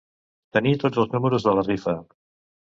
Tenir 0.57 0.71
tots 0.83 1.01
els 1.03 1.13
números 1.17 1.45
de 1.49 1.55
la 1.61 1.65
rifa. 1.69 1.95